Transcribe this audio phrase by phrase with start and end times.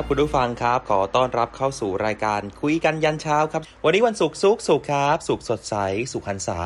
[0.00, 5.74] ครับคุณผู้ฟังครับ ขอต้อนรับเข้าสู่รายการคุยกันยันเช้าครับ วันนี้วันศุกร์สุขสุขครับ สุขสดใส
[6.12, 6.58] สุขหันษา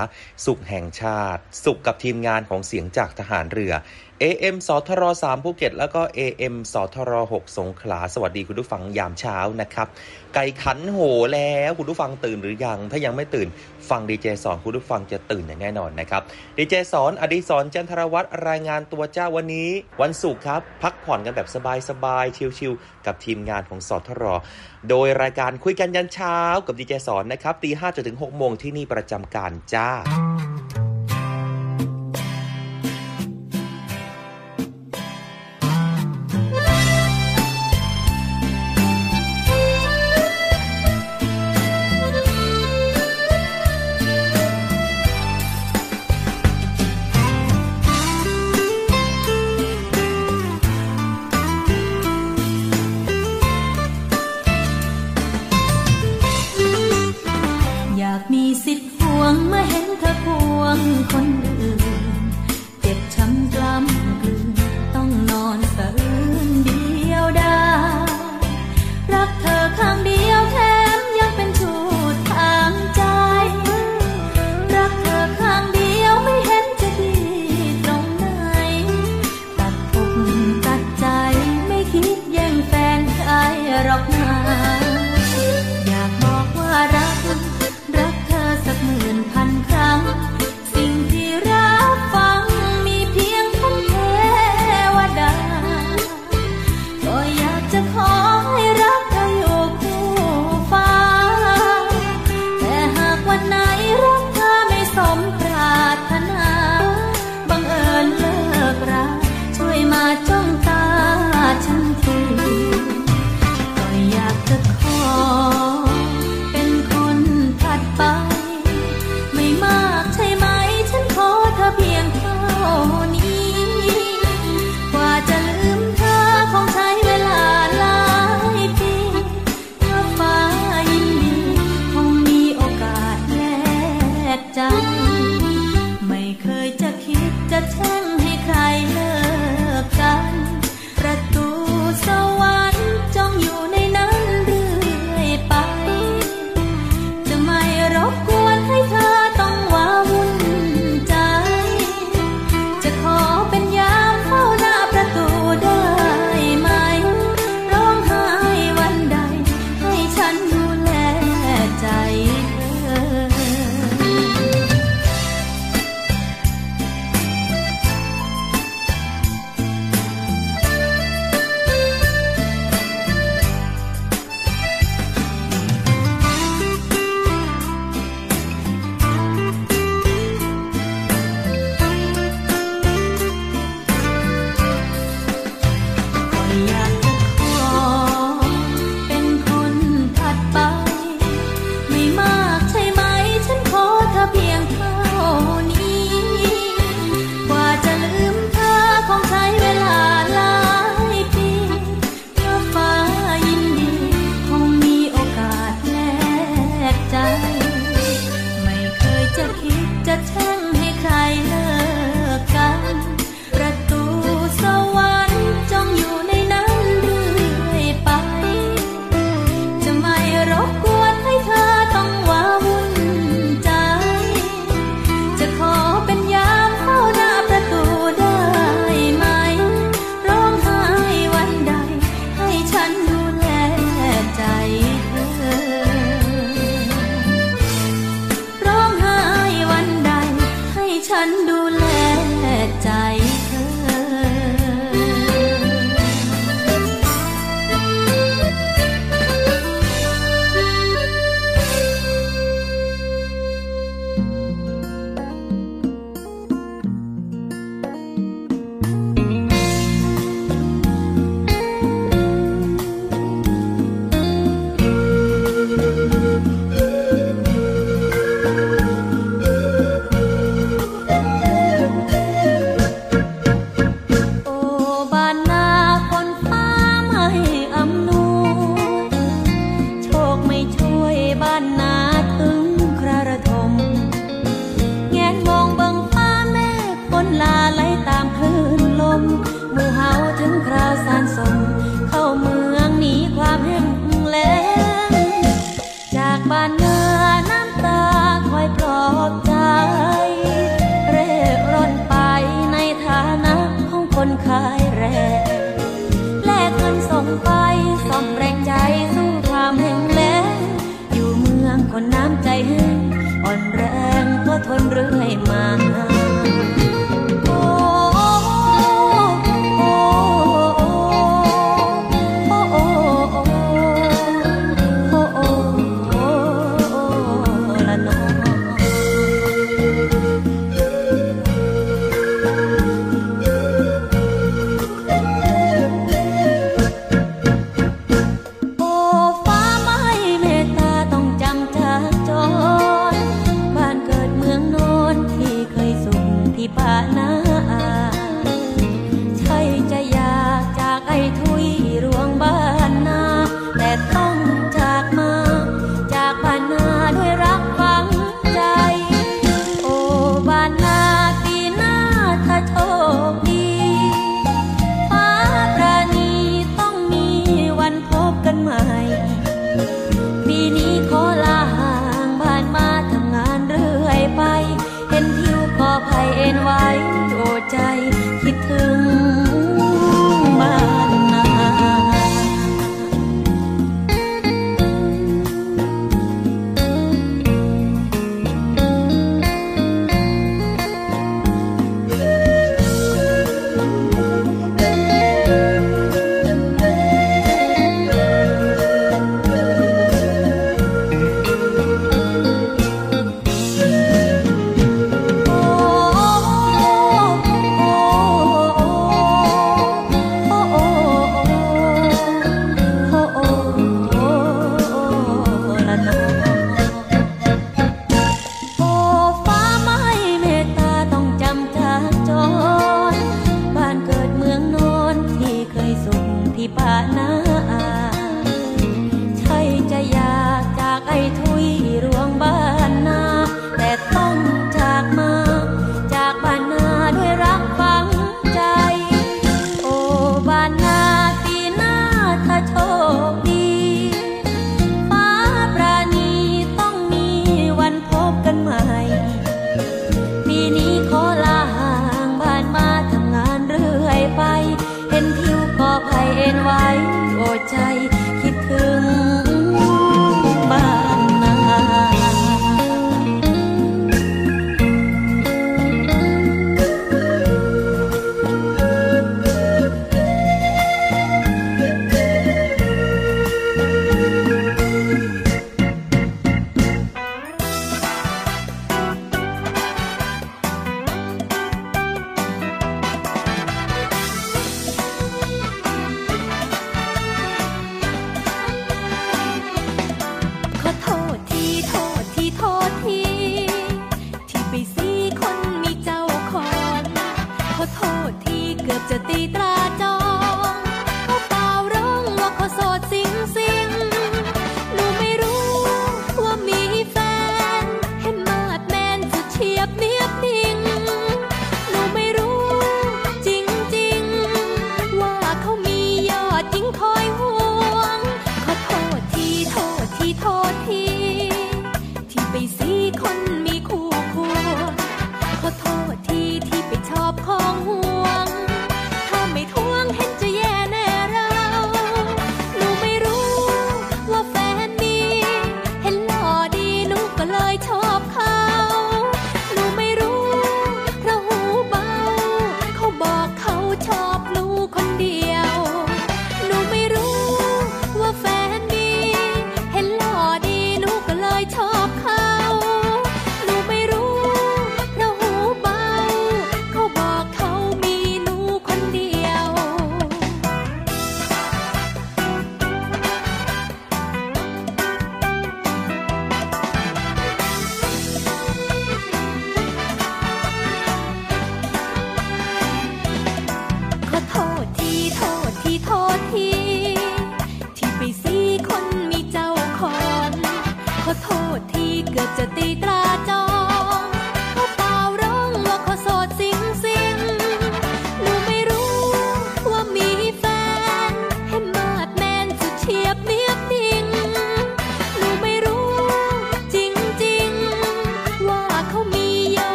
[0.47, 3.73] สุขแห่งชาติ สุขกับทีมงานของเสียงจากทหารเรือ
[4.23, 9.89] AM สทร3ภูเก็ต แล้วก็ AM สทร6สงขลา สวัสดีคุณผู้ฟังยามเช้านะครับ
[10.35, 10.99] ไก่ขันโห
[11.33, 13.49] แล้วคุณผู้ฟังตื่นหรือยัง ถ้ายังไม่ตื่น
[13.91, 16.23] ฟังดีเจสอนคุณผู้ฟังจะตื่นอย่างแน่นอนนะครับ
[16.57, 19.69] ดีเจสอนอดิศรจันทรวัตรรายงานตัวเจ้าวันนี้
[20.03, 21.49] วันศุกร์ครับ พักผ่อนกันแบบ
[21.89, 24.25] สบายๆชิลๆกับทีมงานของสทร
[24.89, 29.91] โดยรายการคุยกันยันเช้ากับดีเจสอนนะครับตีห้าจนถึงหกโมงที่นี่ประจำการจ้า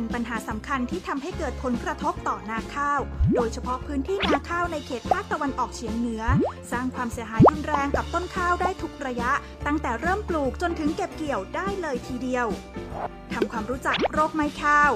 [0.00, 3.00] เป็นปัญหาสำคัญที่ทำให้เกิดผลกระทบต่อนาข้าว
[3.34, 6.22] โดยเฉพาะพื้นที่นาข้าวในเขตภาคตะวันออกเฉียงเหนือ
[6.72, 9.30] สร้างความเสียหายรุนแรงกับต้นข้าวได้ทุกระยะ
[9.66, 12.46] ตั้งแต่เริ่มปลูกจนถึงเก็บเกี่ยวได้เลยทีเดียว
[13.32, 14.92] ทำความรู้จักโรคไม้ข้าว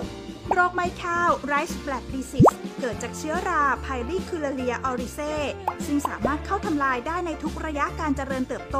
[0.52, 2.54] โรคไม้ข้าว rice black disease
[2.86, 5.20] เกิดจากเชื้อราไพลีคูลเลียออริเซ
[5.86, 8.78] ซึ่งสามารถเข้าทำลายได้ในทุกระยะการเจริญเติบโต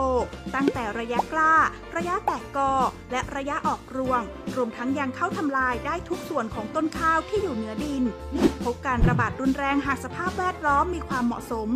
[0.55, 1.55] ตั้งแต่ระยะกล้า
[1.97, 2.73] ระยะแตกกอ
[3.13, 4.21] และระยะออกรวง
[4.57, 8.03] รวมทั้งยังเข้าทำลายได้ทุกส่วนของต้นข้าวที่อยู่เหนือดิน
[8.65, 11.69] พบการระบาดรุนแรงหากสภาพแวดล้อมมีความเหมาะสม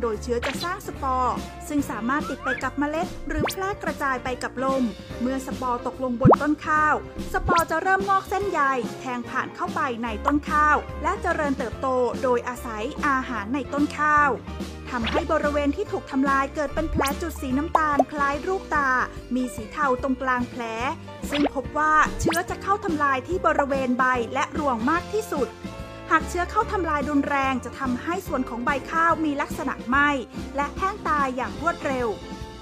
[0.00, 1.34] โดยเชื้อจะสร้างสปอร์
[1.68, 4.82] ซึ่งสามารถติดไปกับเมล็ด หรือแพร่กระจายไปกับลม
[5.20, 6.94] เมื่อสปอร์ตกลงบนต้นข้าว
[7.32, 8.60] สปอร์จะเริ่มงอกเส้นใย
[9.00, 11.86] แทงผ่านเข้าไปในต้นข้าว และเจริญเติบโต
[12.22, 14.30] โดยอาศัยอาหารในต้นข้าว
[14.90, 18.90] ทำให้บริเวณที่ถูกทำลายเกิดเป็นแผลจุดสีน้ำตาลคล้ายรูปตา
[19.34, 20.62] มีสีเทาตรงกลางแผล
[21.30, 25.48] ซึ่งพบว่าเชื้อจะเข้าทำลายที่บริเวณใบและรวงมากที่สุด
[26.10, 30.08] หากเชื้อเข้าทำลายรุนแรงจะทำให้ส่วนของใบข้าวมีลักษณะไหม้
[30.56, 32.08] และแห้งตายอย่างรวดเร็ว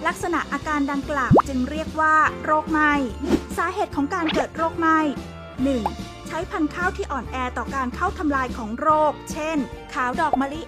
[0.07, 2.93] ลักษณะอาการดังกล่าวจึงเรียกว่า โรคไหม้
[3.57, 4.99] สาเหตุของการเกิดโรคไหม้
[5.63, 6.12] 1.
[6.33, 9.59] ช้พันธุ์ข้าวที่อ่อนแอต่อการเข้าทำลายของโรค เช่น
[9.95, 10.61] ขาวดอกมะลิ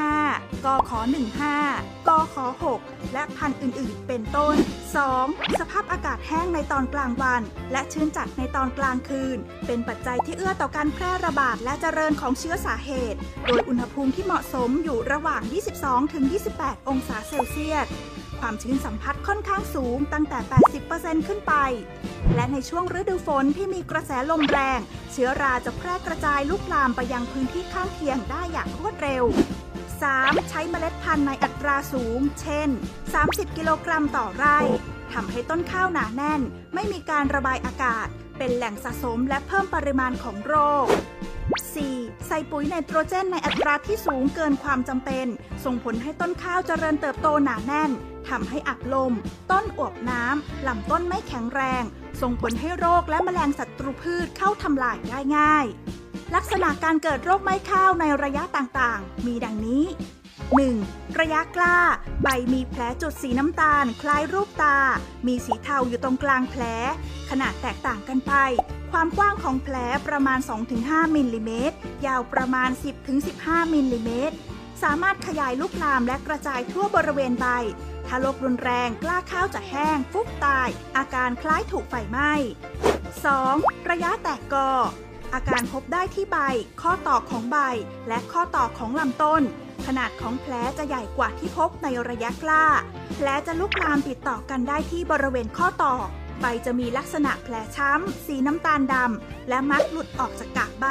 [0.00, 1.00] 105 กขอ
[1.54, 2.46] 15 กขอ
[2.80, 4.56] 6และพันธุ์อื่นๆ เป็นต้น
[5.08, 5.60] 2.
[5.60, 7.42] สภาพอากาศแห้งในตอนกลางวัน
[7.72, 15.42] และชื้นจัดในตอนกลางคืน เป็นปัจจัยที่เอื้อต่อการแพร่ระบาดและเจริญของเชื้อสาเหตุ โดยอุณหภูมิที่เหมาะสมอยู่ระหว่าง
[16.14, 17.86] 22-28 องศาเซลเซียส
[18.40, 20.38] ความชื้นสัมผัสค่อนข้างสูงตั้งแต่
[20.82, 21.54] 80%ขึ้นไป
[22.34, 24.80] และในช่วงฤดูฝนที่มีกระแสลมแรง
[25.12, 29.24] เชื้อราจะแพร่กระจายลุกลามไปยังพื้นที่ข้างเคียงได้อย่างรวดเร็ว
[29.86, 30.50] 3.
[30.50, 32.68] ใช้เมล็ดพันธุ์ในอัตราสูง เช่น
[33.12, 34.58] 30 กิโลกรัมต่อไร่
[35.12, 36.40] ทำให้ต้นข้าวหนาแน่น
[36.74, 38.06] ไม่มีการระบายอากาศ
[38.38, 40.86] เป็นแหล่งสะสมและเพิ่มปริมาณของโรค
[41.76, 42.26] 4.
[42.26, 45.26] ใส่ปุ๋ยไนโตรเจนในอัตราที่สูงเกินความจำเป็น
[45.64, 47.90] ส่งผลให้ต้นข้าวเจริญเติบโตหนาแน่น
[48.30, 49.12] ทำให้อับลม
[49.50, 51.82] ต้นอวบน้ำลำต้นไม่แข็งแรง
[52.20, 55.66] ส่งผลให้โรคและแมลงศัตรูพืชเข้าทำลายได้ง่าย
[56.34, 59.84] ลักษณะการเกิดโรคไม้ข้าวในระยะต่างๆ มีดังนี้
[60.52, 61.18] 1.
[61.20, 61.78] ระยะกล้า
[62.22, 64.78] ใบมีแผลจุดสีน้ำตาล คล้ายรูปตา
[65.26, 66.62] มีสีเทาอยู่ตรงกลางแผล
[67.30, 68.32] ขนาดแตกต่างกันไป
[68.92, 70.38] ความกว้างของแผลประมาณ
[70.76, 72.70] 2-5 มิลลิเมตร ยาวประมาณ
[73.22, 74.36] 10-15 มิลลิเมตร
[74.82, 77.46] สามารถขยายลุกลามและกระจายทั่วบริเวณใบ
[78.06, 82.32] ถ้าโรครุนแรงกล้าข้าวจะแห้ง ฟุบตาย อาการคล้ายถูกไฟไหม้
[83.10, 83.90] 2.
[83.90, 84.70] ระยะแตกกอ
[85.34, 86.38] อาการพบได้ที่ใบ
[86.82, 87.58] ข้อต่อของใบ
[88.08, 89.42] และข้อต่อของลำต้น
[89.86, 92.64] ขนาดของแผลจะใหญ่กว่าที่พบในระยะกล้า
[93.16, 95.94] แผลจะลุกลามติดต่อกันได้ที่บริเวณข้อต่อ
[96.40, 100.86] ใบจะมีลักษณะแผลช้ำ สีน้ำตาลดำ และมักหลุดออกจากกากใบ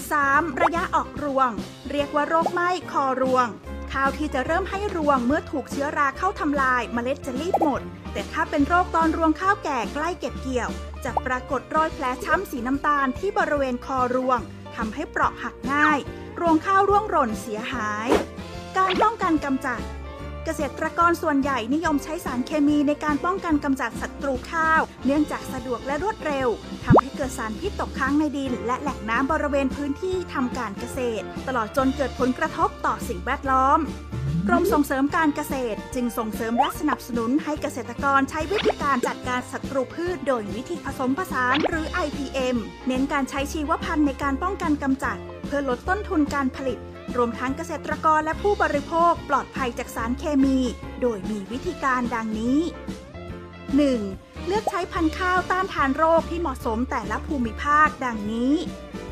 [0.00, 0.62] 3.
[0.62, 1.50] ระยะออกรวง
[1.90, 3.46] เรียกว่าโรคไหม้คอรวง
[3.92, 10.70] ข้าวที่จะเริ่มให้รวงเมื่อถูกเชื้อราเข้าทำลายเมล็ดจะรีบหมด แต่ถ้าเป็นโรคตอนรวงข้าวแก่ใกล้เก็บเกี่ยว
[11.04, 14.38] จะปรากฏรอยแผลช้ำสีน้ำตาลที่บริเวณคอรวง
[14.76, 15.98] ทำให้เปราะหักง่าย
[16.40, 18.08] รวงข้าวร่วงหล่นเสียหาย
[18.76, 19.80] การป้องกันกำจัด
[20.44, 26.48] เกษตรกรส่วนใหญ่นิยมใช้สารเคมีในการป้องกันกำจัดศัตรูข้าว เนื่องจากสะดวกและรวดเร็ว
[26.84, 33.80] ทำให้เกิดสารพิษตกค้างในดิน และแหล่งน้ำบริเวณพื้นที่ทำการเกษตร ตลอดจนเกิดผลกระทบต่อสิ่งแวดล้อม
[34.48, 46.78] กรมส่งเสริมการเกษตร จึงส่งเสริมและสนับสนุนให้เกษตรกรใช้วิธีการจัดการศัตรูพืช โดยวิธีผสมผสานหรือ IPM เน้นการใช้ชีวพันธุ์ในการป้องกันกำจัด เพื่อลดต้นทุนการผลิต
[47.16, 50.58] รวมทั้งเกษตรกรและผู้บริโภคปลอดภัยจากสารเคมี
[51.00, 52.58] โดยมีวิธีการดังนี้
[53.72, 54.46] 1.
[54.46, 58.54] เลือกใช้พันธุ์ข้าวต้านทานโรคที่เหมาะสมแต่ละภูมิภาคดังนี้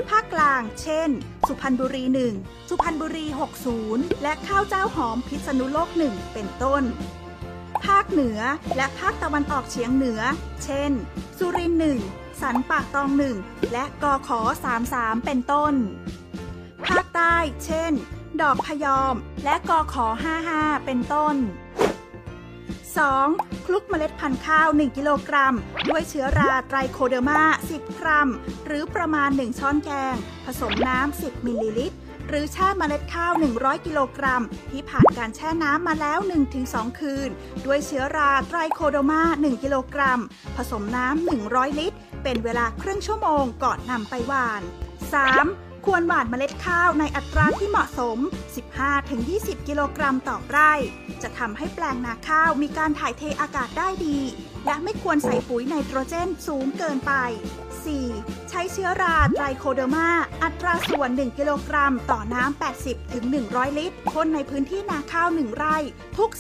[0.09, 1.09] ภาคกลาง เช่น
[1.47, 2.05] สุพรรณบุรี
[2.37, 3.27] 1 สุพรรณบุรี
[3.75, 6.83] 60 และข้าวเจ้าหอมพิษณุโลก 1 เป็นต้น
[7.85, 8.41] ภาคเหนือ
[8.77, 10.21] และภาคตะวันออกเฉียงเหนือ
[10.65, 10.93] เช่น
[11.39, 11.99] สุรินทร์หนึ่ง
[12.41, 13.37] สันปากตองหนึ่ง
[13.73, 14.41] และกอขอ
[14.85, 15.75] 33 เป็นต้น
[16.87, 17.93] ภาคใต้ เช่น
[18.41, 19.15] ดอกพยอม
[19.45, 20.07] และกอขอ
[20.47, 21.37] 55 เป็นต้น
[22.91, 23.65] 2.
[23.67, 25.55] คลุกเมล็ดพันธุ์ข้าว 1 กิโลกรัม
[25.89, 27.41] ด้วยเชื้อราไตรโคเดอร์มา
[27.73, 28.29] 10 กรัม
[28.67, 30.15] หรือประมาณ 1 ช้อนแกง
[30.45, 36.19] ผสมน้ำ 10 มิลลิลิตร หรือแช่เมล็ดข้าว 100 กิโลกรัม ที่ผ่านการแช่น้ำมาแล้ว
[36.59, 37.31] 1-2 คืน
[37.67, 40.21] ด้วยเชื้อราไตรโคโดมา 1 กิโลกรัม
[40.57, 44.63] ผสมน้ำ 100 ลิตร เป็นเวลาครึ่งชั่วโมงก่อนนำไปหว่าน
[45.13, 45.68] 3.
[45.89, 48.19] ควรหว่านเมล็ดข้าวในอัตราที่เหมาะสม
[48.93, 50.73] 15-20 กิโลกรัมต่อไร่
[51.23, 54.19] จะทำให้แปลงนาข้าวมีการถ่ายเทอากาศได้ดี
[54.67, 57.13] และไม่ควรใส่ปุ๋ยไนโตรเจนสูงเกินไป
[57.87, 58.49] 4.
[58.49, 60.09] ใช้เชื้อราไตรโคเดอร์มา
[60.43, 62.63] อัตราส่วน 1 กิโลกรัม ต่อน้ำ
[63.13, 65.77] 80-100 ลิตรพ่นในพื้นที่นาข้าว 1 ไร่
[66.17, 66.31] ทุก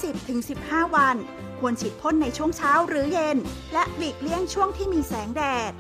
[0.43, 1.17] 10-15 วัน
[1.61, 3.37] ควรฉีดพ่นในช่วงเช้าหรือเย็น
[3.73, 5.73] และหลีกเลี่ยงช่วงที่มีแสงแดด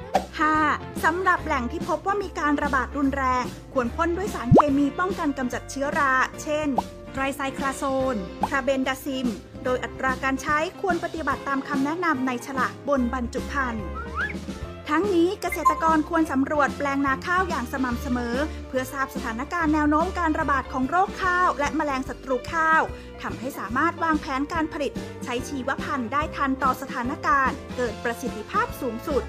[0.46, 1.04] 5.
[1.04, 6.12] สำหรับแหล่งที่พบว่ามีการระบาดรุนแรง ควรพ่นด้วยสารเคมีป้องกันกำจัดเชื้อรา
[6.42, 6.68] เช่น
[7.12, 8.16] ไตรไซคลาโซน
[8.50, 9.26] คาเบนดาซิม
[9.64, 13.84] โดยอัตราการใช้ควรปฏิบัติตามคำแนะนำในฉลากบนบรรจุภัณฑ์
[14.92, 18.36] ทั้งนี้เกษตรกรควรสำรวจแปลงนาข้าวอย่างสม่ำเสมอ
[18.68, 22.82] เพื่อทราบสถานการณ์แนวโน้มการระบาดของโรคข้าว และแมลงศัตรูข้าว
[23.22, 24.92] ทำให้สามารถวางแผนการผลิต
[25.24, 29.22] ใช้ชีวพันธุ์ได้ทันต่อสถานการณ์ เกิดประสิทธิภาพสูงสุด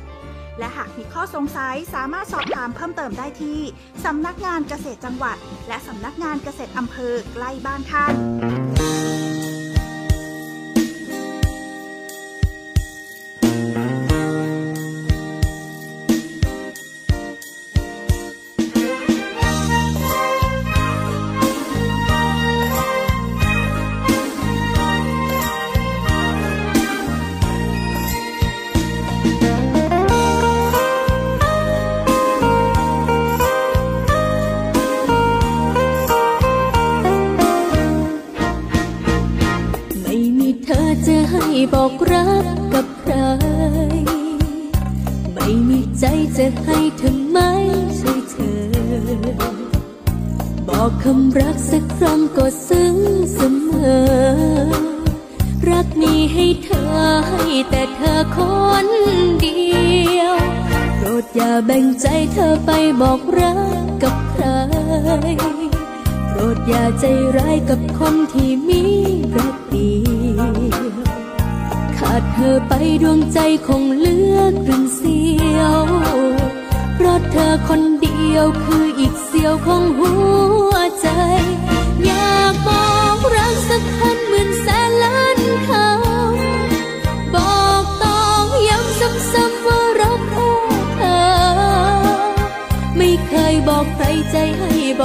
[0.59, 3.59] และหากมีข้อสงสัยสามารถสอบถามเพิ่มเติมได้ที่
[4.05, 8.68] สำนักงานเกษตรจังหวัด และสำนักงานเกษตรอำเภอใกล้บ้านท่าน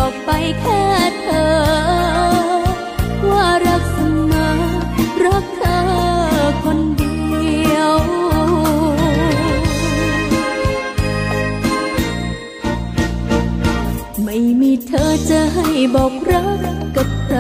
[0.06, 0.84] บอกไปแค่
[1.22, 1.52] เธอ
[3.30, 3.98] ว่ารักเส
[4.30, 4.50] มอ
[5.24, 5.80] รักเธอ
[6.62, 7.94] คนเดียว
[14.24, 16.60] ไม่มีเธอจะให้บอกรัก
[16.96, 17.38] กับใคร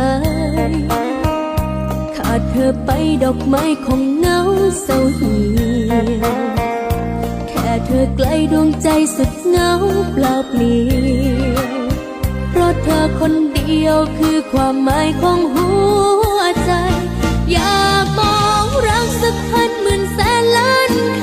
[2.16, 2.90] ขาดเธอไป
[3.22, 4.38] ดอกไม้คงเหงา
[4.82, 5.40] เศร้าเหี่
[5.90, 6.08] ยว
[7.48, 9.70] แค่เธอใกล้ดวงใจสุดเหงา
[10.12, 11.03] เปล่าเปลี่ยว
[13.74, 15.68] ดียวคือความหมายของหั
[16.36, 16.72] วใจ
[17.52, 21.22] อยากบอกรักสักพันหมื่นแสนล้านค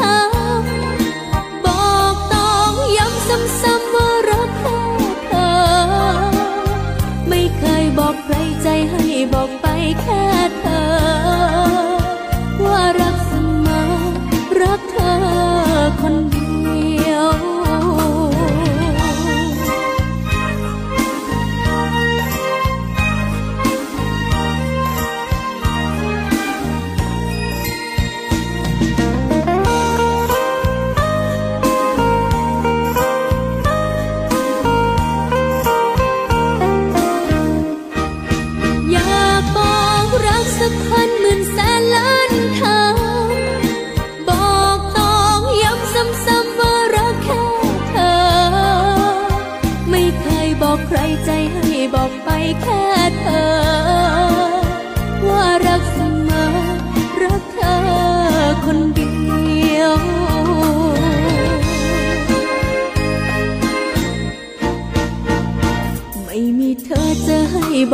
[0.83, 3.27] ำบอกต้องย้ำ
[3.61, 4.81] ซ้ำๆว่ารักแค่
[5.25, 5.53] เธอ
[7.29, 9.67] ไม่เคยบอกใครใจให้บอกไป
[10.01, 10.23] แค่
[10.59, 10.60] เธอ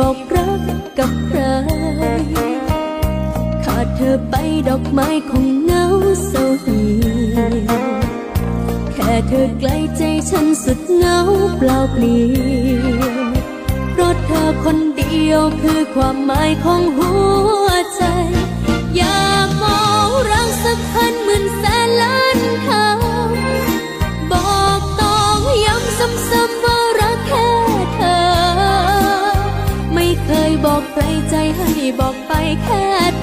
[0.08, 0.62] อกรัก
[0.98, 1.40] กับใคร
[3.64, 4.34] ขาดเธอไป
[4.68, 5.84] ดอกไม้คงเงา
[6.26, 6.90] เศร้าเหี่
[7.36, 7.38] ย
[8.94, 11.18] แค่เธอใกล้ใจฉันสุดเงา
[11.58, 12.22] เปล่าเปลี่
[12.74, 12.78] ย
[13.30, 13.32] น
[13.92, 17.12] เพราะเธอคนเดียวคือความหมายของหั
[17.64, 18.02] วใจ
[18.96, 19.87] อยากมอง
[32.28, 32.32] ไป
[32.64, 33.17] แค่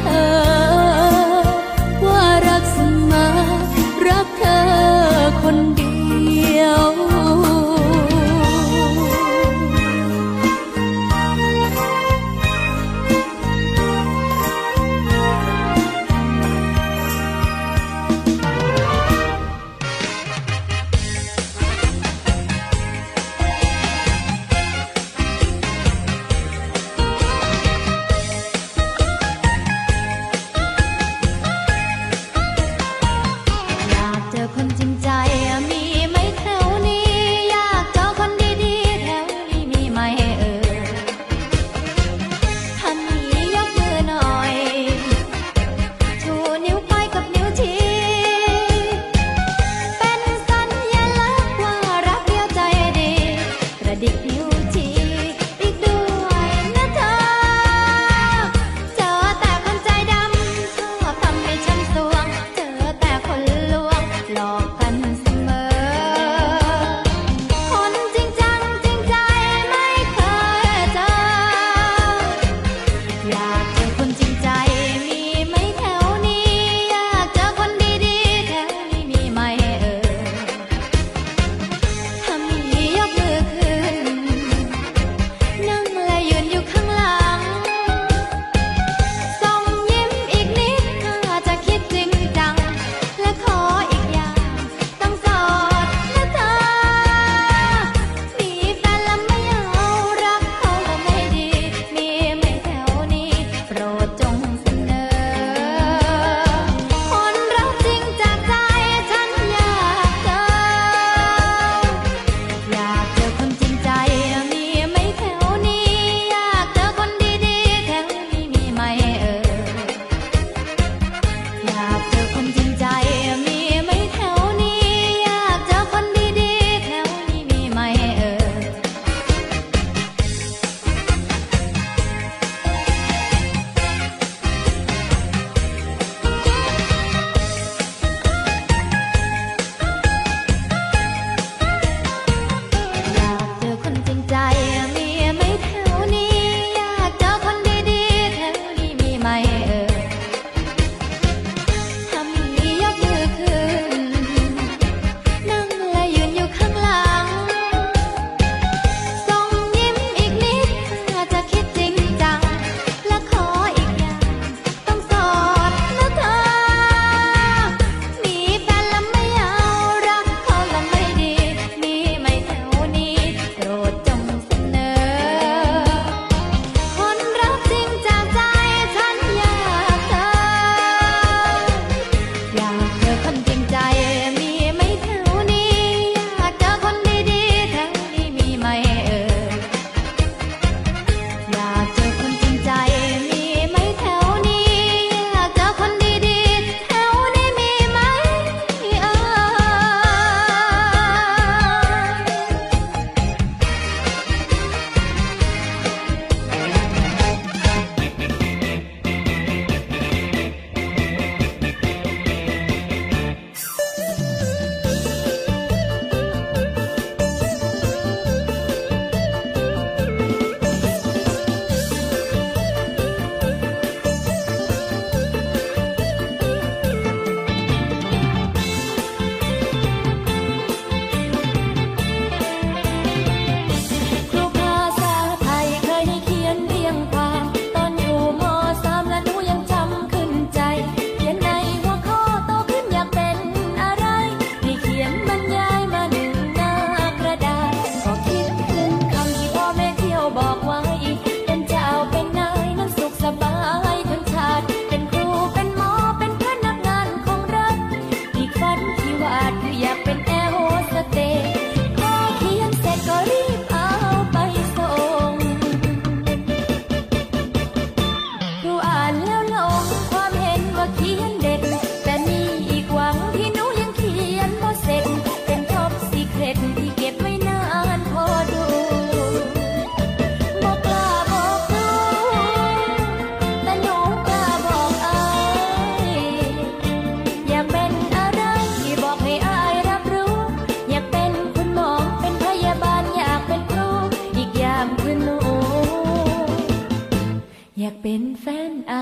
[297.86, 299.02] อยากเป็นแฟนอา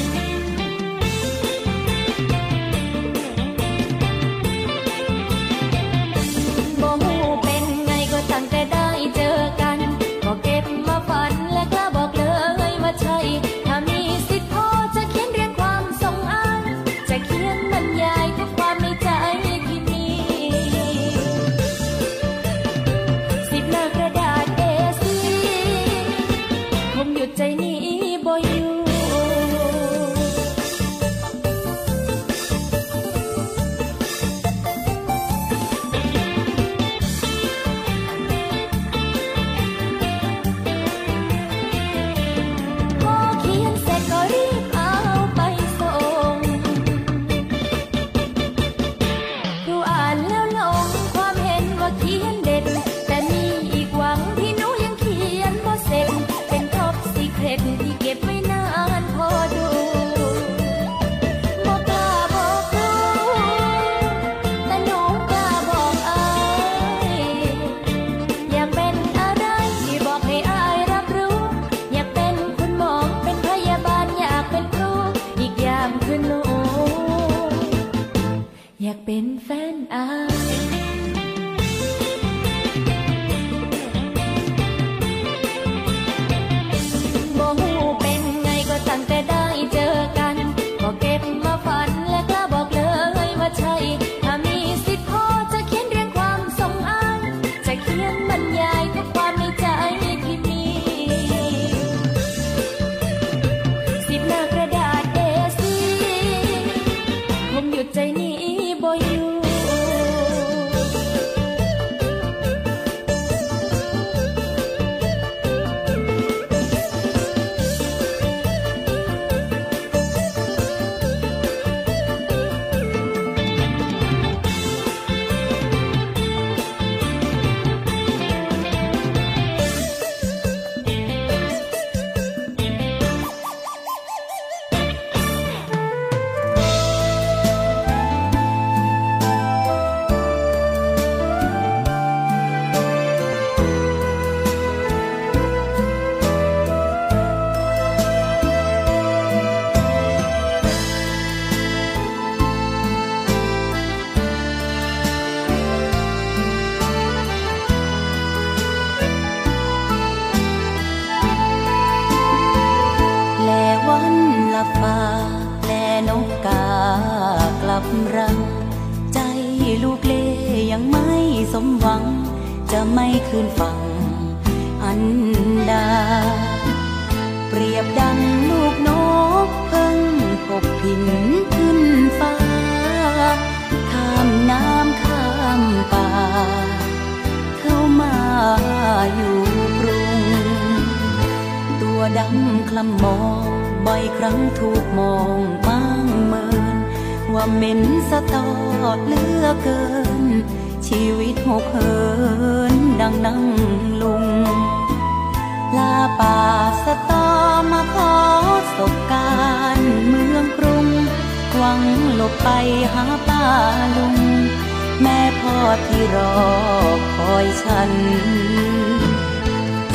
[217.79, 217.91] ัน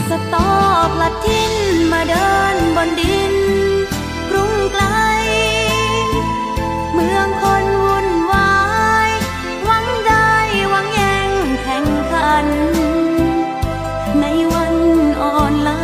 [0.08, 1.54] สตอบลัดทิน
[1.92, 3.34] มาเดินบนดิน
[4.30, 4.84] กรุงไกล
[6.92, 8.56] เมืองคนวุ่นวา
[9.08, 9.10] ย
[9.64, 10.30] หวังได้
[10.70, 11.30] หวังแย่ง
[11.62, 12.46] แข่งขัน
[14.20, 14.24] ใน
[14.54, 14.76] วัน
[15.20, 15.82] อ่อนล้า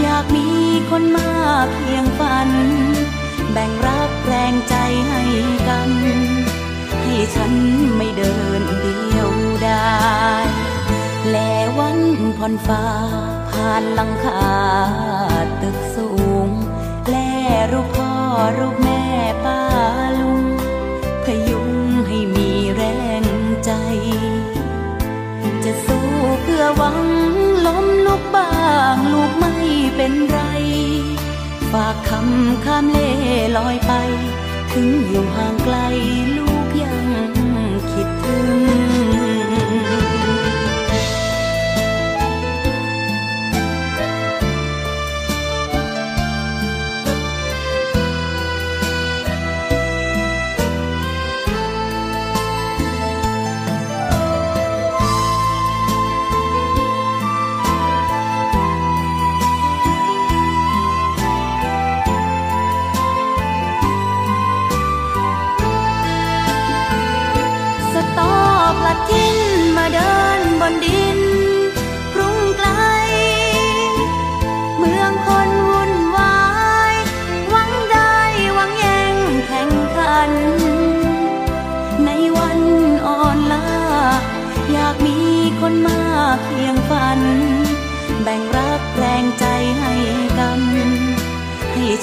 [0.00, 0.46] อยากมี
[0.90, 1.30] คนมา
[1.74, 2.50] เพียงฝัน
[3.52, 4.74] แบ่งรักแรงใจ
[5.08, 5.22] ให้
[5.68, 5.90] กัน
[7.02, 7.52] ให้ฉัน
[7.96, 9.30] ไม่เดินเดียว
[9.64, 10.49] ได้
[12.40, 12.84] พรฟ้า
[13.50, 14.44] ผ่านหลังคา
[15.62, 16.10] ตึกสู
[16.46, 16.48] ง
[17.08, 17.16] แล
[17.72, 18.12] รูปพ่อ
[18.58, 19.02] รูปแม่
[19.44, 19.60] ป้า
[20.20, 20.44] ลุง
[21.24, 21.70] พยุง
[22.08, 22.82] ให้มีแร
[23.22, 23.24] ง
[23.64, 23.72] ใจ
[25.64, 26.08] จะสู้
[26.42, 27.00] เพื่อหวัง
[27.66, 28.54] ล้มลุกบ้า
[28.94, 29.54] งลูกไม่
[29.96, 30.40] เป็นไร
[31.72, 33.12] ฝากคำข้ามเล่
[33.56, 33.92] ลอยไป
[34.72, 35.76] ถึงอยู่ห่างไกล
[36.36, 37.06] ลูกยัง
[37.92, 39.29] คิดถึง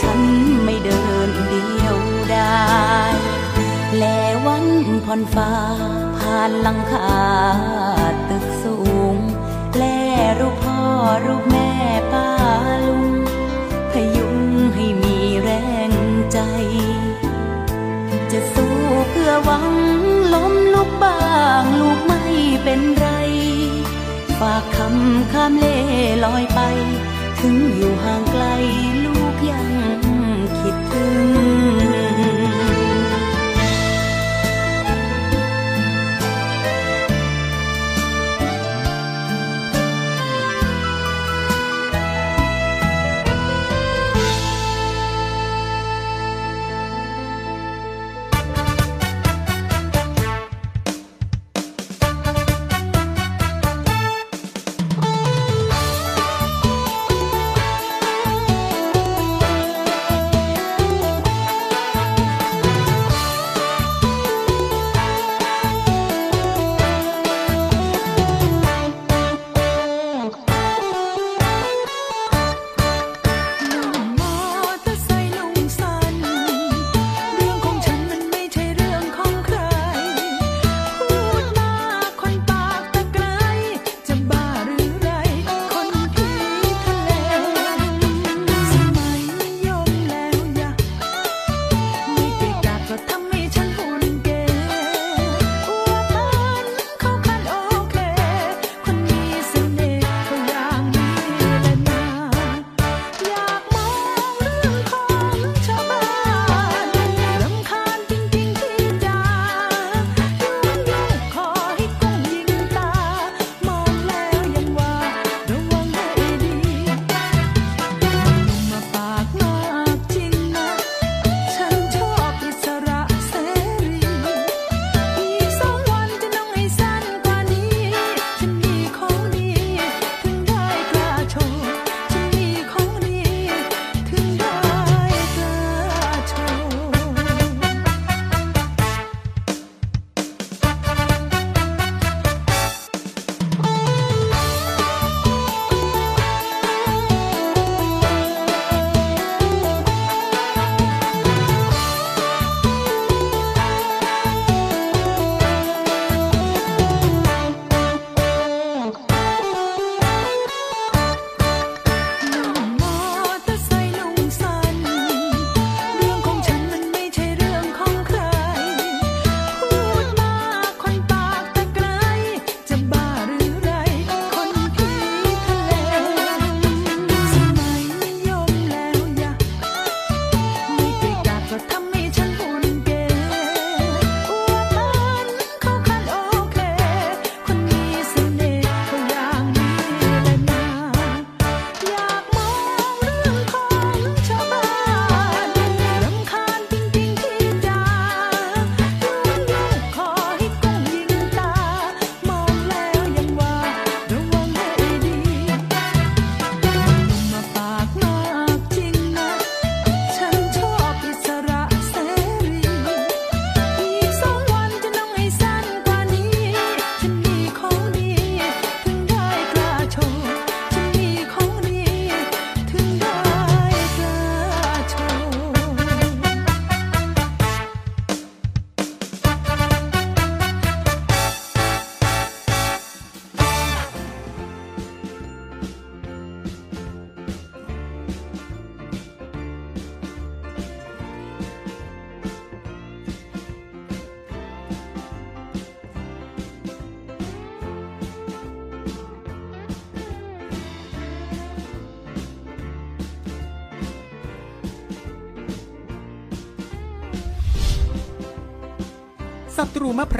[0.04, 0.20] ฉัน
[0.64, 1.98] ไม่เดินเดียว
[2.32, 2.66] ได้
[3.98, 4.04] แล
[4.46, 4.66] วัน
[5.06, 5.52] ผ่อนฟ้า
[6.18, 7.12] ผ่านหลังคา
[8.30, 8.78] ตึกสู
[9.14, 9.16] ง
[9.78, 9.84] แล
[10.40, 10.80] รูปพ่อ
[11.26, 11.72] รูปแม่
[12.14, 12.30] ป้า
[12.88, 13.08] ลุง
[13.92, 14.38] พยุง
[14.76, 15.50] ให้มีแร
[15.90, 15.92] ง
[16.34, 16.40] ใจ
[18.32, 18.76] จะสู้
[19.10, 19.68] เพื่อหวัง
[20.34, 21.22] ล้มลุกบ้า
[21.62, 22.24] งลูกไม่
[22.64, 23.08] เป็นไร
[24.40, 25.78] ฝากคำข้ามเล่
[26.26, 26.60] ลอยไป
[27.40, 28.46] ถึงอยู่ห่างไกล
[30.98, 31.97] mm -hmm.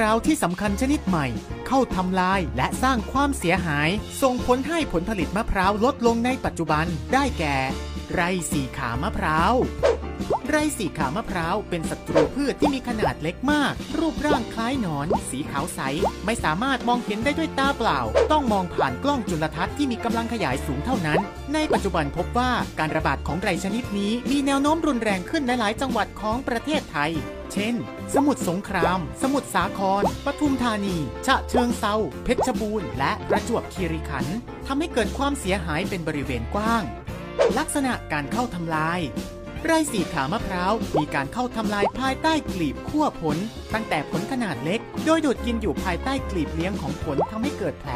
[0.00, 1.26] ูมะพร้าวที่สำคัญชนิดใหม่
[1.66, 3.88] เข้าทำลายและสร้างความเสียหาย
[4.22, 7.56] ส่งผลให้ผลผลิตมะพร้าวลดลงในปัจจุบันได้แก่
[8.12, 8.20] ไร
[8.52, 9.54] สีขามะพร้าว
[10.48, 15.80] ไรสีขามะพร้าวเป็นศัตรูพืชที่มีขนาดเล็กมาก รูปร่างคล้ายหนอน สีขาวใส
[16.24, 18.00] ไม่สามารถมองเห็นได้ด้วยตาเปล่า
[18.32, 21.20] ต้องมองผ่านกล้องจุลทรรศน์ที่มีกำลังขยายสูงเท่านั้น
[21.54, 27.12] ในปัจจุบันพบว่าการระบาดของไรชนิดนี้มีแนวโน้มรุนแรงขึ้นในหลายจังหวัดของประเทศไทย
[27.52, 27.74] เช่น
[28.14, 30.96] สมุทรสงคราม สมุทรสาคร ปทุมธานี
[31.26, 31.94] ฉะเชิงเซา
[32.24, 34.36] เพชรบูรณ์ และประจวบคีรีขันธ์
[34.66, 36.82] ทำให้เกิดความเสียหายเป็นบริเวณกว้าง
[37.58, 39.00] ลักษณะการเข้าทำลาย
[39.64, 43.36] ไรสีขามะพร้าว มีการเข้าทำลายภายใต้กลีบขั้วผล
[43.74, 47.92] ตั้งแต่ผลขนาดเล็ก โดยดูดกินอยู่ภายใต้กลีบเลี้ยงของผลทำให้เกิดแผล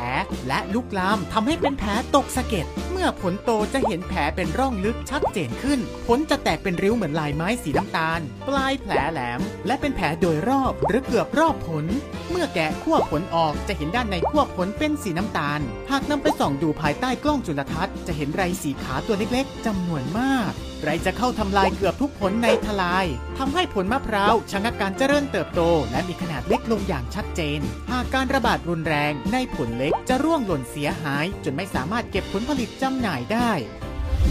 [0.49, 2.67] และลุกลามทำให้เป็นแผลตกสะเก็ด
[3.05, 11.85] มื่อผลโตจะเห็นแผลเป็นร่องลึกชัดเจนขึ้น ผลจะแตกเป็นริ้วเหมือนลายไม้สีน้ำตาล ปลายแผลแหลม และเป็นแผลโดยรอบหรือเกือบรอบผล
[12.31, 20.53] เมื่อแกะขั้วผลออกจะเห็นด้านในขั้วผลเป็นสีน้ำตาล หากนำไปส่องดูภายใต้กล้องจุลทรรศน์จะเห็นไรสีขาตัวเล็กๆจำนวนมาก
[20.85, 23.07] ไรจะเข้าทำลายเกือบทุกผลในทลาย
[23.39, 33.53] ทำให้ผลมะพร้าวชะงักการเจริญเติบโต และมีขนาดเล็กลงอย่างชัดเจน หากการระบาดรุนแรงในผลเล็กจะร่วงหล่นเสียหาย จนไม่สามารถเก็บผลผลิตจำหน่ายได้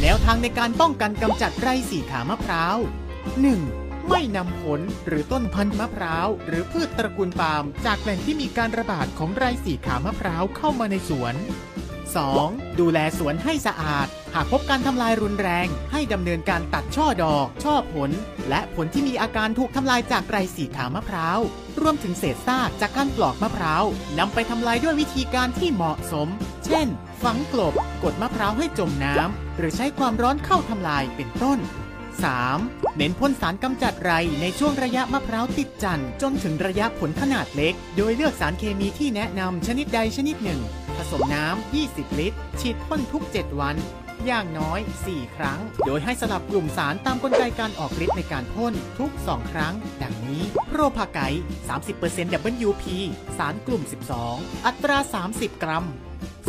[0.01, 2.77] แนวทางในการป้องกันกำจัดไรสีขามะพร้าว
[3.43, 4.09] 1.
[4.09, 11.35] ไม่นำผลหรือต้นพันธุ์มะพร้าว หรือพืชตระกูลปาล์มจากแหล่งที่มีการระบาดของไรสีขามะพร้าวเข้ามาในสวน
[12.19, 12.79] 2.
[12.79, 18.11] ดูแลสวนให้สะอาด หากพบการทำลายรุนแรง ให้ดำเนินการตัดช่อดอก ช่อผล
[18.49, 21.39] และผลที่มีอาการถูกทำลายจากไรสีขาวมะพร้าว
[21.81, 23.83] รวมถึงเศษซากจากการปลอกมะพร้าว
[24.19, 26.27] นำไปทำลายด้วยวิธีการที่เหมาะสม
[26.65, 26.87] เช่น
[27.23, 31.59] ฝังกลบ กดมะพร้าวให้จมน้ำ หรือใช้ความร้อนเข้าทำลายเป็นต้น
[32.27, 32.97] 3.
[32.97, 40.59] เน้นพ่นสารกำจัดไรในช่วงระยะมะพร้าวติดจันทร์จนถึงระยะผลขนาดเล็ก โดยเลือกสารเคมีที่แนะนำชนิดใดชนิดหนึ่ง
[41.11, 43.75] สมน้ำ 20 ลิตร ฉีดพ่นทุก 7 วัน
[44.25, 44.79] อย่างน้อย
[45.09, 51.19] 4 ครั้ง โดยให้สลับกลุ่มสารตามกลไกการออกฤทธิ์ในการพ่นทุก 2 ครั้ง ดังนี้ โปรพาไก
[51.99, 52.83] 30% WP
[53.37, 53.83] สารกลุ่ม
[54.23, 54.97] 12 อัตรา
[55.31, 55.85] 30 กรัม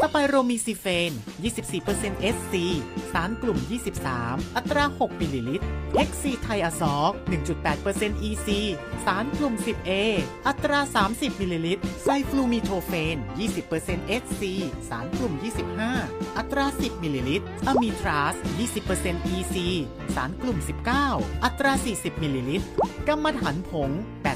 [0.01, 1.11] สไปโรมีซิเฟน
[1.73, 2.55] 24% SC
[3.13, 3.59] สารกลุ่ม
[4.07, 7.09] 23 อัตรา 6 มิลลิลิตร เฮกซีไทอะซอล
[7.67, 8.49] 1.8% EC
[9.07, 9.91] สารกลุ่ม 10A
[10.49, 10.81] อัตรา
[11.11, 13.17] 30 มิลลิลิตร ไซฟลูมิโทเฟน
[13.69, 14.43] 20% SC
[14.89, 15.33] สารกลุ่ม
[15.85, 18.35] 25 อัตรา 10 มิลลิลิตร อะมิทราซ
[18.85, 19.57] 20% EC
[20.15, 20.59] สารกลุ่ม
[21.01, 22.67] 19 อัตรา 40 มิลลิลิตร
[23.09, 23.91] กัมมันถันผง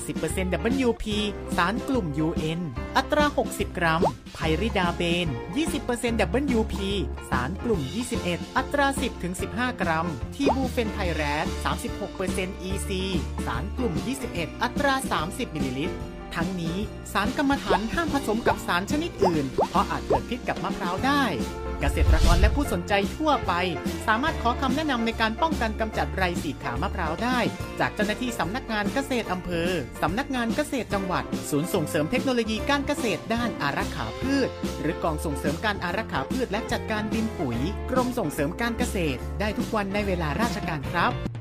[0.05, 1.05] 80% WP
[1.57, 2.61] สารกลุ่ม UN
[2.97, 4.03] อัตรา 60 กรัม
[4.35, 6.75] ไพริดาเบน20% WP
[7.31, 7.81] สารกลุ่ม
[8.19, 8.87] 21 อัตรา
[9.35, 11.47] 10-15 กรัม ทีบูเฟนไพแรด
[12.07, 12.91] 36% EC
[13.47, 13.93] สารกลุ่ม
[14.29, 14.95] 21 อัตรา
[15.27, 15.97] 30 มิลลิลิตร
[16.37, 16.77] ทั้งนี้
[17.13, 21.25] สารกำมะถันห้ามผสมกับสารชนิดอื่น เพราะอาจเกิดพิษกับมะพร้าวได้
[21.81, 23.53] เกษตรกรและผู้สนใจทั่วไป
[24.07, 27.39] สามารถขอคำแนะนำในการป้องกันกำจัดไรสีขามะพร้าวได้
[27.81, 29.71] จากเจ้าหน้าที่สำนักงานเกษตรอำเภอ
[30.03, 34.49] สำนักงานเกษตรจังหวัด ศูนย์ส่งเสริมเทคโนโลยีการเกษตรด้านอารักขาพืช
[34.81, 37.59] หรือกองส่งเสริมการอารักขาพืชและจัดการดินปุ๋ย
[37.91, 41.36] กรมส่งเสริมการเกษตร ได้ทุกวันในเวลาราชการครับ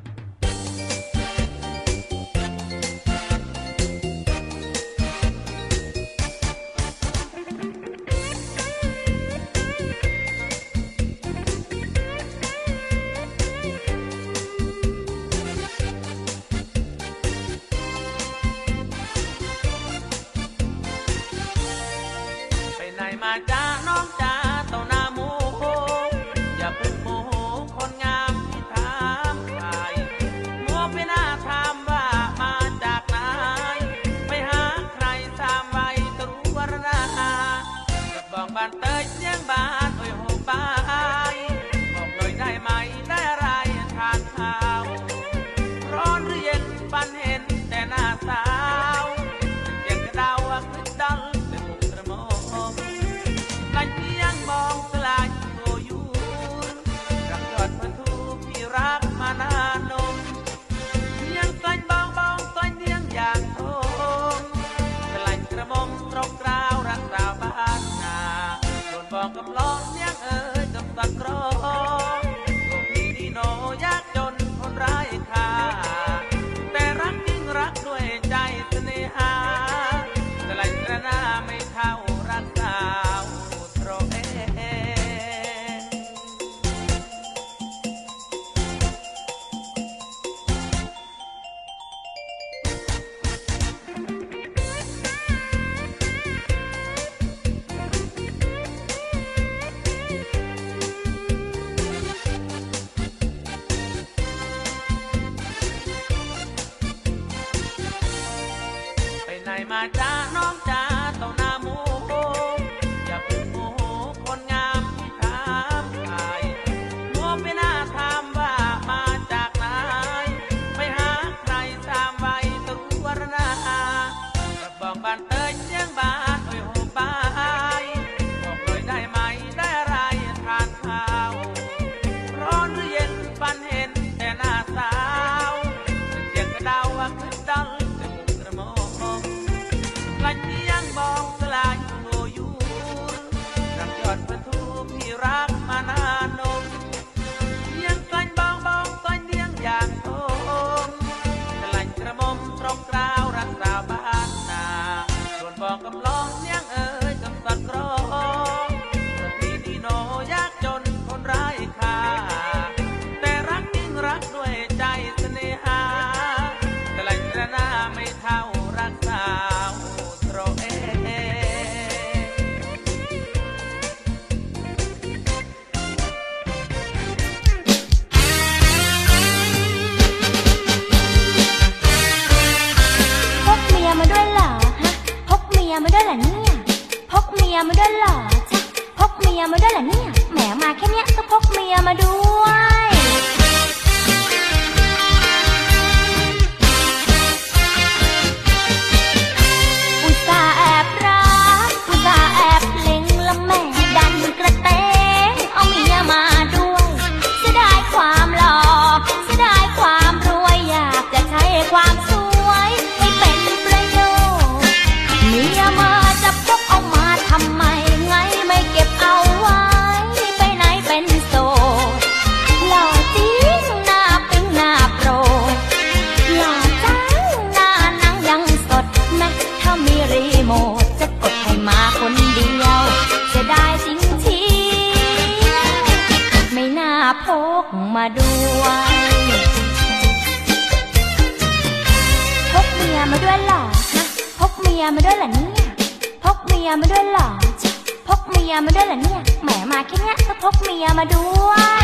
[250.99, 251.74] มาด้วย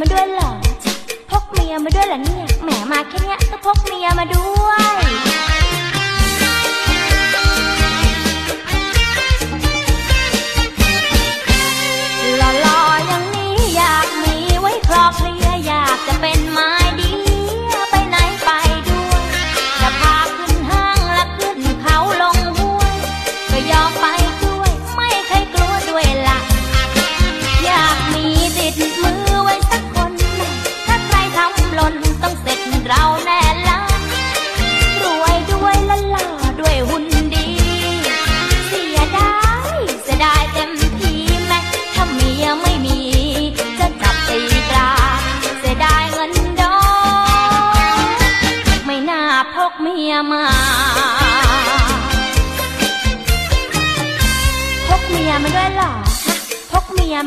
[0.00, 0.50] มาด้วยเหรอ
[1.30, 5.51] พกเมียมาด้วยเหรอเนี่ยแหมมาแค่เนี้ยต้องพกเมียมาด้วย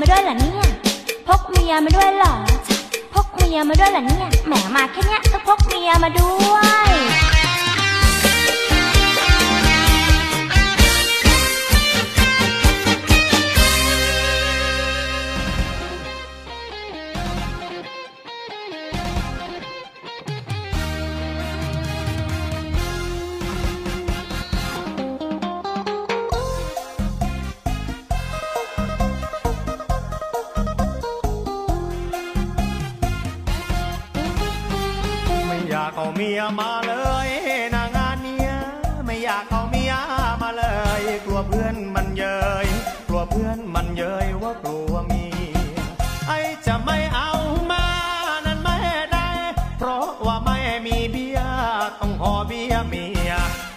[0.02, 0.70] มาด้วยล่ะเนี่ย
[1.28, 2.34] พกเมียมาด้วยเหรอ
[3.14, 6.56] พกเมียมาด้วยล่ะเนี่ย แหมมาแค่เนี้ยก็พกเมียมาด้ว
[6.88, 7.15] ย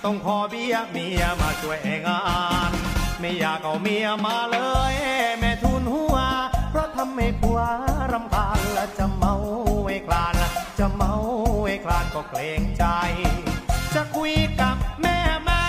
[0.05, 2.23] ต้องขอเบี้ยเมียมาช่วยงา
[2.71, 2.73] น
[3.21, 4.59] ไม่อยากเอาเมียมาเล
[4.93, 4.95] ย
[5.39, 6.17] แม่ทุนหัว
[6.71, 7.61] เพราะทำให้ผัว
[8.13, 9.35] รำคาญและจะเมา
[9.87, 10.35] ไอ้คลาน
[10.79, 11.13] จะเมา
[11.67, 12.85] ไอ้คลานก็เกรงใจ
[13.95, 15.63] จะคุยกับแม่แม่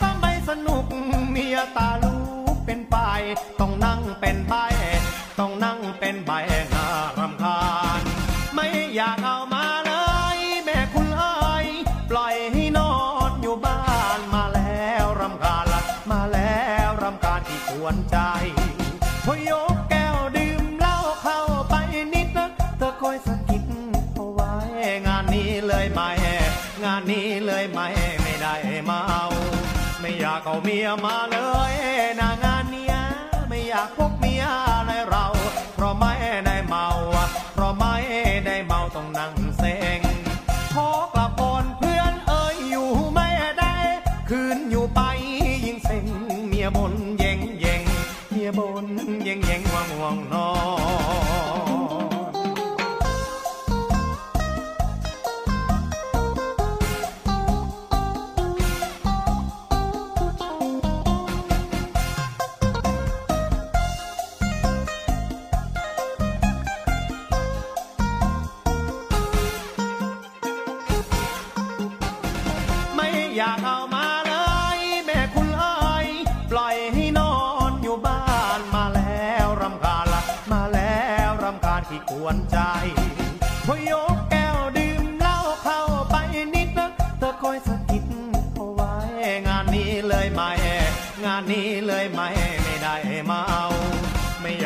[0.00, 0.84] ก็ไม่สนุก
[1.30, 2.16] เมียตาลู
[2.54, 2.96] กเป็นไป
[3.60, 4.54] ต้องนั่งเป็นใบ
[5.38, 6.32] ต้องนั่งเป็นใบ
[6.74, 6.86] น่า
[7.18, 7.62] รำคา
[8.00, 8.02] ญ
[8.54, 8.66] ไม่
[8.96, 9.33] อยากเอา
[30.42, 31.36] เขาเมียมาเล
[31.72, 31.73] ย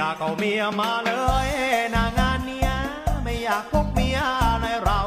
[0.00, 1.12] อยากเอาเมียมาเล
[1.46, 1.48] ย
[1.94, 2.70] นางานเนี้ย
[3.22, 4.18] ไม่อยากพกเมีย
[4.62, 5.00] ในเรา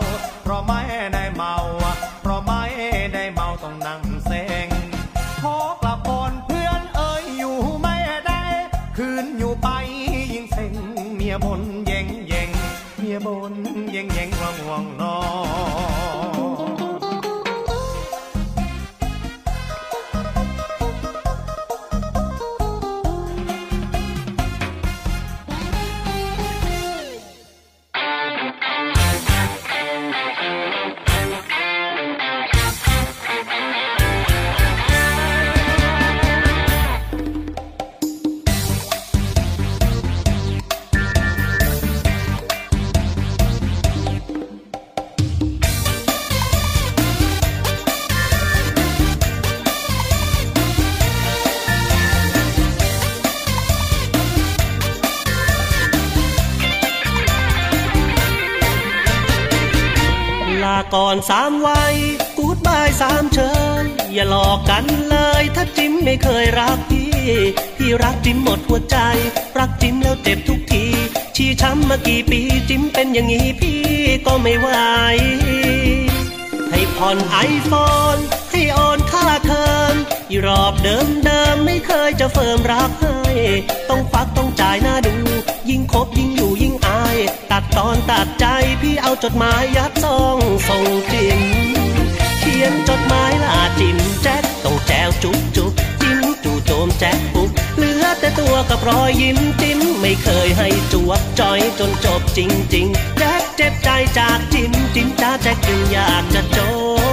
[0.43, 0.81] เพราะไม่
[1.13, 1.55] ได้เมา
[2.21, 2.63] เพราะไม่
[3.13, 4.67] ได้เมาต้องนั่งเซ็ง
[5.41, 8.43] ขอกลับก่อนเพื่อนเอ่ยอยู่ไม่ได้
[8.97, 9.67] คืนอยู่ไป
[10.33, 10.73] ยิ่งเซ็ง
[11.15, 11.61] เมียบน
[61.29, 61.95] สามวัย
[62.37, 63.51] กูดบายสามเชิ
[63.81, 67.11] ญอย่าหลอกกันเลย ถ้าจิ้มไม่เคยรักพี่
[67.77, 68.97] พี่รักจิ้มหมดหัวใจ
[69.59, 70.85] รักจิ้มแล้วเจ็บทุกที
[71.35, 73.81] ชี้ช้ำมากี่ปีจิ้มเป็นอย่างนี้พี่
[74.25, 74.67] ก็ไม่ไหว
[76.69, 77.71] ให้ผ่อนไอโฟ
[78.15, 78.17] น
[78.51, 79.93] ให้โอนค่าเทอม
[80.29, 83.17] อีรอบเดิมเดิมไม่เคยจะเฟิร์มรักให้
[83.89, 85.15] ต้องควักต้องจ่ายหน้าดู
[85.69, 87.17] ยิ่งคบยิ่งอยู่ยิ่งอาย
[87.87, 88.45] อนตัดใจ
[88.81, 90.37] พี่เอาจดหมายยัดซอง
[90.69, 91.41] ส่งจิม
[92.39, 95.71] เขียนจดหมายลาจิมแจ็คต้องแจวจุ๊บจุ๊บ
[96.01, 102.39] จิ้มจู่โจมแจ็คปุ๊บเหลือแต่ตัวกับรอยยิ้มจิ้มไม่เคยให้จวบจอยจนจบจ
[102.75, 106.59] ริงๆแจ็คเจ็บใจจากจิ้มจิ้มจ้าแจ็คจึงอยากจะจ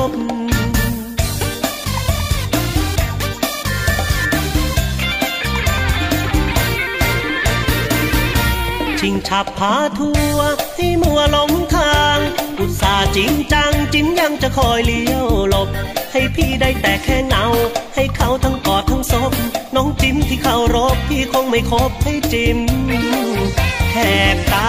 [0.09, 0.11] บ
[9.01, 10.09] ชิงฉับพาทั
[14.49, 15.69] จะคอยเลี้ยวหลบ
[16.13, 17.45] ให้พี่ได้แต่แค่เงา
[17.95, 19.33] ให้เขาทั้งกอดทั้งศพ
[19.75, 22.59] น้องจิ้มที่เขารบพี่คงไม่คบให้จิ้ม
[23.93, 23.99] แห
[24.35, 24.55] กต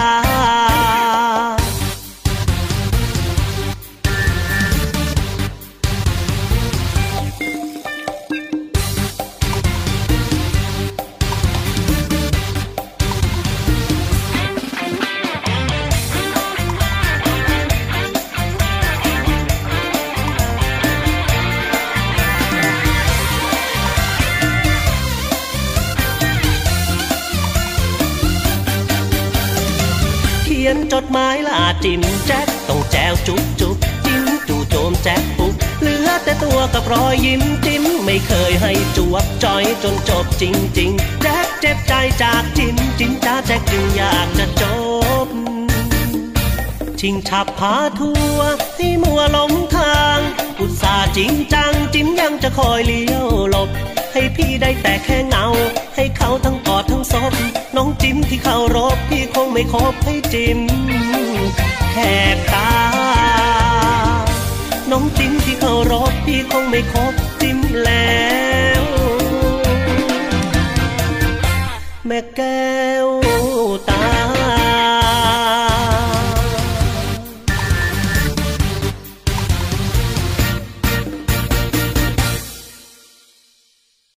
[31.92, 40.44] จิมแจ็คต้องแจวจุ๊บจุ๊บจิ้มจู่โจมแจ็คปุ๊บเหลือแต่ตัวกับรอยยิ้มจิ้มไม่เคยให้จวบจอยจนจบจ
[40.78, 44.64] ริงๆแจ็คเจ็บใจจากจิ้มจิ้มจ้าแจ็คจึงอยากจะจ
[45.26, 45.28] บ
[47.00, 48.40] ชิงฉับพาทัว
[48.76, 50.18] ให้มัวหลงทาง
[50.58, 53.70] อุตส่าห์จริงจังจิ้มยังจะคอยเลี้ยวหลบ
[54.12, 55.46] ให้พี่ได้แต่แค่เงา
[55.96, 57.32] ให้เขาทั้งกอดทั้งศพ
[57.76, 60.60] น้องจิ้มที่เขารบพี่คงไม่คบให้จิ้ม
[61.94, 61.98] แห
[62.34, 62.70] กตา
[64.90, 68.20] น้องจิ้มที่เคารพพี่คงไม่คบจิ้มแล้
[68.82, 68.84] ว
[72.06, 73.08] แม่แก้ว
[73.90, 74.19] ตา